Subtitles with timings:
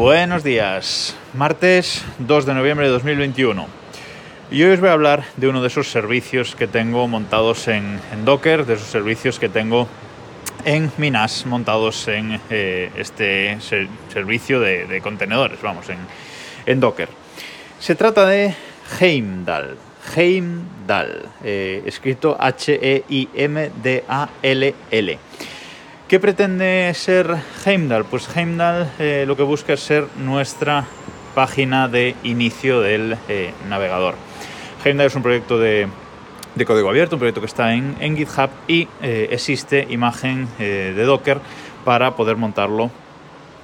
[0.00, 3.66] Buenos días, martes 2 de noviembre de 2021.
[4.50, 8.00] Y hoy os voy a hablar de uno de esos servicios que tengo montados en,
[8.24, 9.86] Docker, de esos servicios que tengo
[10.64, 15.84] en Minas montados en eh, este servicio de, contenedores, vamos,
[16.64, 17.10] en, Docker.
[17.78, 18.54] Se trata de
[18.98, 19.76] Heimdall.
[20.16, 23.10] Heimdall, eh, escrito H-E-I-M-D-A-L-L.
[26.10, 28.04] ¿Qué pretende ser Heimdall?
[28.04, 30.84] Pues Heimdall eh, lo que busca es ser nuestra
[31.36, 34.16] página de inicio del eh, navegador.
[34.84, 35.86] Heimdall es un proyecto de,
[36.66, 41.38] código abierto, un proyecto que está en, GitHub y eh, existe imagen de Docker
[41.84, 42.90] para poder montarlo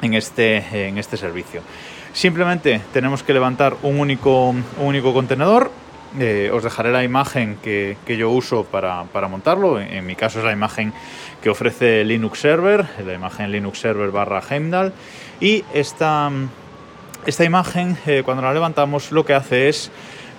[0.00, 1.62] en este, en este servicio.
[2.12, 5.72] Simplemente tenemos que levantar un único, un único contenedor.
[6.52, 9.80] Os dejaré la imagen que, yo uso para, montarlo.
[9.80, 10.92] En, mi caso es la imagen
[11.42, 14.92] que ofrece Linux Server, la imagen Linux Server barra Heimdall.
[15.40, 16.30] Y esta,
[17.26, 19.90] esta imagen, eh, cuando la levantamos, lo que hace es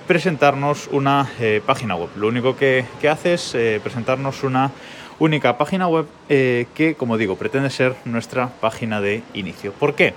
[0.08, 2.09] presentarnos una eh, página web.
[2.16, 4.72] Lo único que, hace es eh, presentarnos una
[5.20, 9.73] única página web que, como digo, pretende ser nuestra página de inicio.
[9.73, 10.14] ¿Por qué?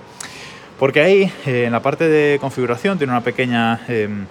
[0.79, 4.25] Porque ahí, en la parte de configuración, tiene una pequeña em,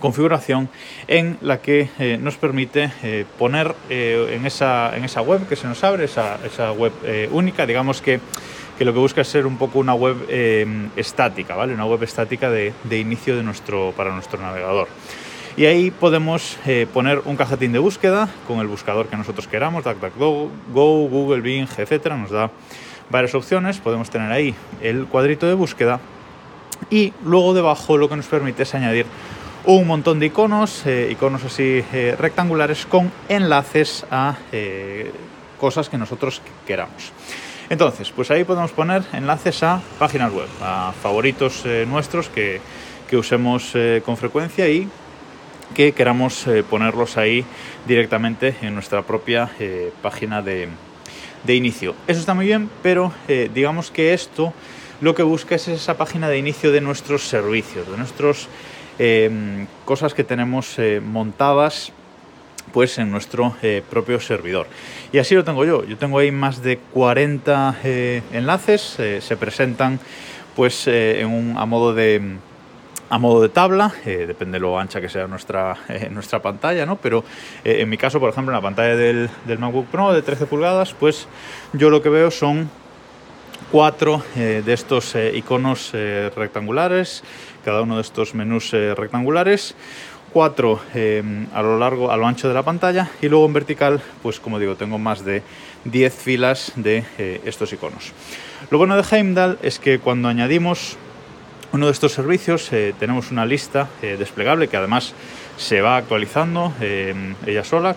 [0.00, 0.68] configuración
[1.08, 5.56] en la que eh, nos permite eh, poner eh, en, esa, en esa web que
[5.56, 6.92] se nos abre, esa, esa web
[7.32, 8.20] única, digamos que,
[8.78, 10.16] que, lo que busca es ser un poco una web
[10.96, 11.74] estática, ¿vale?
[11.74, 14.88] Una web estática de, de, inicio de nuestro, para nuestro navegador.
[15.56, 16.58] Y ahí podemos
[16.92, 21.68] poner un cajetín de búsqueda con el buscador que nosotros queramos, DuckDuckGo, Go, Google, Bing,
[21.78, 22.50] etcétera, nos da
[23.10, 26.00] varias opciones, podemos tener ahí el cuadrito de búsqueda
[26.90, 29.06] y luego debajo lo que nos permite es añadir
[29.66, 35.10] un montón de iconos, eh, iconos así eh, rectangulares con enlaces a eh,
[35.58, 37.12] cosas que nosotros queramos.
[37.70, 42.60] Entonces, pues ahí podemos poner enlaces a páginas web, a favoritos nuestros que,
[43.14, 43.72] usemos
[44.04, 44.88] con frecuencia y
[45.72, 47.44] que queramos ponerlos ahí
[47.86, 49.48] directamente en nuestra propia
[50.02, 50.66] página de,
[51.44, 51.94] de, inicio.
[52.08, 53.12] Eso está muy bien, pero
[53.54, 54.52] digamos que esto
[55.00, 58.48] lo que busca es esa página de inicio de nuestros servicios, de nuestros
[58.98, 61.92] Em, cosas que tenemos eh, montadas
[62.72, 64.66] pues en nuestro eh, propio servidor.
[65.12, 65.84] Y así lo tengo yo.
[65.84, 69.98] Yo tengo ahí más de 40 eh, enlaces, se presentan
[70.56, 72.36] pues a modo de
[73.10, 75.76] a modo de tabla, depende de lo ancha que sea nuestra,
[76.10, 76.96] nuestra pantalla, ¿no?
[76.96, 77.22] Pero
[77.62, 80.94] en mi caso, por ejemplo, en la pantalla del, del, MacBook Pro de 13 pulgadas,
[80.94, 81.28] pues
[81.74, 82.70] yo lo que veo son
[83.74, 85.90] cuatro de estos iconos
[86.36, 87.24] rectangulares
[87.64, 89.74] cada uno de estos menús eh, rectangulares,
[90.32, 94.02] cuatro em, a lo largo, a lo ancho de la pantalla y luego en vertical,
[94.22, 95.42] pues como digo, tengo más de
[95.84, 98.12] 10 filas de eh, estos iconos.
[98.70, 100.96] Lo bueno de Heimdall es que cuando añadimos
[101.72, 105.14] uno de estos servicios eh, tenemos una lista desplegable que además
[105.56, 107.96] se va actualizando em, ella sola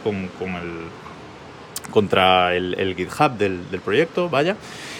[1.91, 4.55] contra el, GitHub del, del proyecto, vaya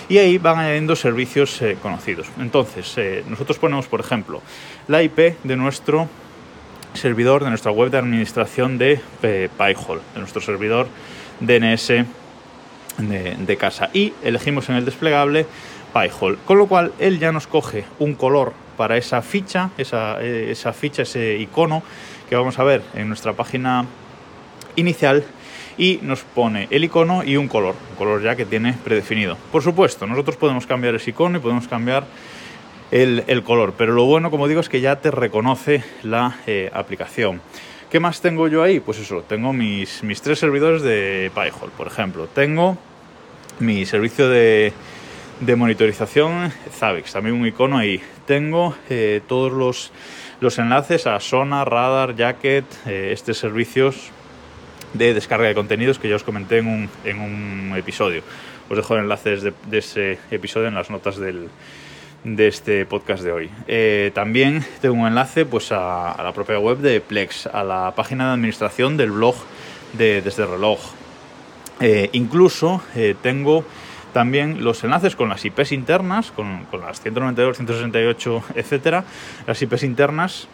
[0.09, 2.27] y ahí van añadiendo servicios eh, conocidos.
[2.39, 4.41] Entonces, eh, nosotros ponemos, por ejemplo,
[4.87, 6.07] la IP de nuestro
[6.93, 10.87] servidor, de nuestra web de administración de eh, PyHole, de nuestro servidor
[11.39, 12.05] DNS
[12.97, 15.45] de, casa y elegimos en el desplegable
[15.93, 20.73] PyHole, con lo cual él ya nos coge un color para esa ficha, esa, esa
[20.73, 21.83] ficha, ese icono
[22.27, 23.85] que vamos a ver en nuestra página
[24.77, 25.25] inicial
[25.77, 29.37] y nos pone el icono y un color, un color ya que tiene predefinido.
[29.51, 32.05] Por supuesto, nosotros podemos cambiar ese icono y podemos cambiar
[32.91, 37.41] el, color, pero lo bueno, como digo, es que ya te reconoce la eh, aplicación.
[37.91, 38.79] ¿Qué más tengo yo ahí?
[38.79, 42.27] Pues eso, tengo mis, mis tres servidores de PyHole, por ejemplo.
[42.27, 42.77] Tengo
[43.59, 44.73] mi servicio de,
[45.39, 48.01] de monitorización Zabbix, también un icono ahí.
[48.25, 49.91] Tengo eh, todos los,
[50.41, 54.11] los, enlaces a Sonar, Radar, Jacket, eh, estos servicios
[54.97, 58.23] de descarga de contenidos que ya os comenté en un, en un episodio.
[58.69, 61.47] Os dejo el enlace de, ese episodio en las notas del,
[62.23, 63.49] de este podcast de hoy.
[63.67, 68.27] Eh, también tengo un enlace pues, a, la propia web de Plex, a la página
[68.27, 69.35] de administración del blog
[69.93, 70.79] de Desde Reloj.
[71.79, 73.63] Eh, incluso eh, tengo
[74.13, 79.03] también los enlaces con las IPs internas, con, con las 192, 168, etcétera,
[79.45, 80.47] las IPs internas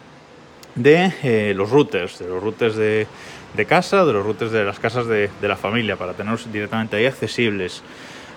[0.74, 3.06] de los routers, de los routers de,
[3.54, 7.06] de casa, de los routers de las casas de, la familia, para tenerlos directamente ahí
[7.06, 7.82] accesibles.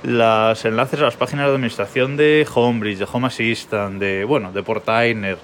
[0.04, 4.62] Los enlaces a las páginas de administración de Homebridge, de Home Assistant, de, bueno, de
[4.62, 5.38] Portainer,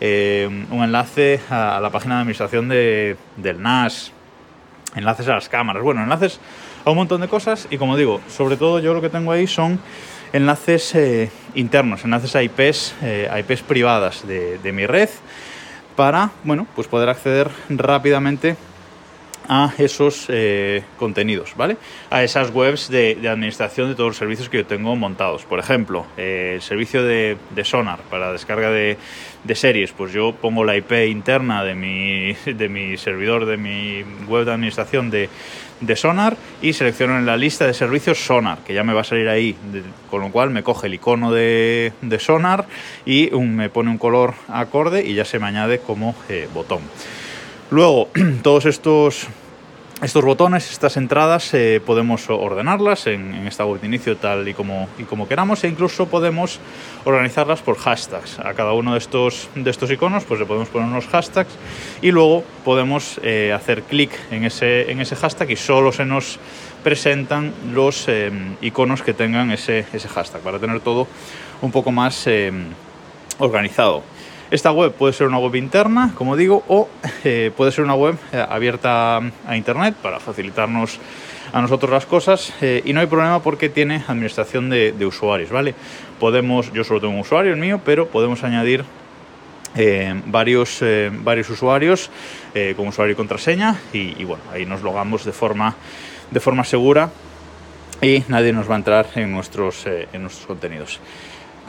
[0.00, 4.12] eh, un enlace a, la página de administración de, del NAS,
[4.96, 6.40] enlaces a las cámaras, bueno, enlaces
[6.84, 9.46] a un montón de cosas y como digo, sobre todo yo lo que tengo ahí
[9.46, 9.78] son
[10.32, 15.10] enlaces eh, internos, enlaces a IPs, eh, IPs privadas de, de mi red
[16.00, 18.56] para, bueno, pues poder acceder rápidamente
[19.48, 21.76] a esos eh, contenidos, ¿vale?
[22.10, 25.44] A esas webs de, administración de todos los servicios que yo tengo montados.
[25.44, 28.96] Por ejemplo, eh, el servicio de, Sonar para descarga de,
[29.54, 34.44] series, pues yo pongo la IP interna de mi, de mi servidor, de mi web
[34.44, 35.28] de administración de,
[35.96, 39.28] Sonar y selecciono en la lista de servicios Sonar, que ya me va a salir
[39.28, 39.56] ahí,
[40.10, 42.66] con lo cual me coge el icono de, Sonar
[43.06, 46.80] y me pone un color acorde y ya se me añade como eh, botón.
[47.70, 48.08] Luego,
[48.42, 49.28] todos estos,
[50.02, 54.88] estos botones, estas entradas, eh, podemos ordenarlas en, esta web de inicio tal y como,
[54.98, 56.58] y como queramos e incluso podemos
[57.04, 58.40] organizarlas por hashtags.
[58.40, 61.52] A cada uno de estos, de estos iconos pues le podemos poner unos hashtags
[62.02, 66.40] y luego podemos eh, hacer clic en ese, en ese hashtag y solo se nos
[66.82, 68.32] presentan los eh,
[68.62, 71.06] iconos que tengan ese, ese, hashtag para tener todo
[71.62, 72.28] un poco más
[73.38, 74.02] organizado.
[74.50, 76.88] Esta web puede ser una web interna, como digo, o
[77.24, 80.98] eh, puede ser una web eh, abierta a Internet para facilitarnos
[81.52, 85.50] a nosotros las cosas eh, y no hay problema porque tiene administración de, de, usuarios,
[85.50, 85.74] ¿vale?
[86.18, 88.84] Podemos, yo solo tengo un usuario, el mío, pero podemos añadir
[89.76, 92.10] eh, varios, eh, varios usuarios
[92.76, 95.76] con usuario y contraseña y, y, bueno, ahí nos logamos de forma,
[96.30, 97.10] de forma segura
[98.02, 100.98] y nadie nos va a entrar en nuestros, en nuestros contenidos.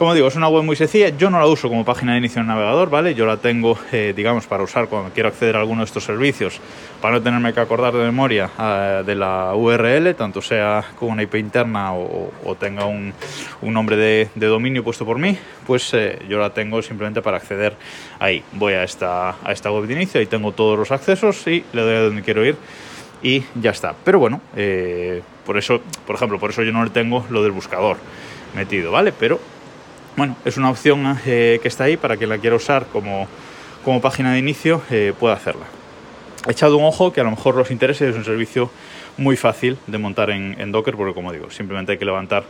[0.02, 1.10] Como digo, es una web muy sencilla.
[1.10, 3.14] Yo no la uso como página de inicio en navegador, ¿vale?
[3.14, 6.60] Yo la tengo, eh, digamos, para usar cuando quiero acceder a alguno de estos servicios,
[7.00, 11.22] para no tenerme que acordar de memoria uh, de la URL, tanto sea con una
[11.22, 13.14] IP interna o, o tenga un,
[13.62, 15.38] un nombre de, de, dominio puesto por mí,
[15.68, 17.76] pues eh, yo la tengo simplemente para acceder
[18.18, 18.44] ahí.
[18.54, 21.82] Voy a esta, a esta web de inicio, ahí tengo todos los accesos y le
[21.84, 22.56] doy a donde quiero ir
[23.22, 23.94] y ya está.
[24.04, 27.52] Pero bueno, eh, por eso, por ejemplo, por eso yo no le tengo lo del
[27.52, 27.98] buscador
[28.56, 29.12] metido, ¿vale?
[29.12, 29.40] Pero
[30.16, 33.28] bueno, es una opción eh, que está ahí para quien la quiera usar como,
[33.84, 35.66] como página de inicio eh, pueda hacerla.
[36.48, 38.72] Echado un ojo que a lo mejor los interese, es un servicio
[39.18, 42.44] muy fácil de montar en, Docker porque como digo, simplemente hay que levantar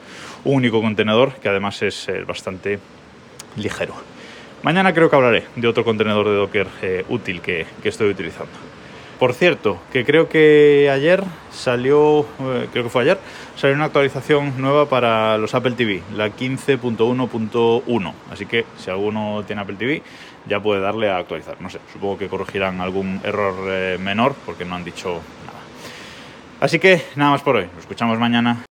[0.44, 2.80] un único contenedor que además es eh, bastante
[3.58, 3.94] ligero.
[4.63, 6.68] Mañana creo que hablaré de otro contenedor de Docker
[7.10, 8.52] útil que, que estoy utilizando.
[9.21, 13.19] Por cierto, que creo que ayer salió, eh, creo que fue ayer,
[13.56, 18.13] salió una actualización nueva para los Apple TV, la 15.1.1.
[18.31, 20.01] Así que si alguno tiene Apple TV,
[20.47, 21.62] ya puede darle a actualizar.
[21.62, 25.59] No sé, supongo que corregirán algún error eh, menor porque no han dicho nada.
[26.59, 27.65] Así que nada más por hoy.
[27.75, 28.65] Nos escuchamos mañana.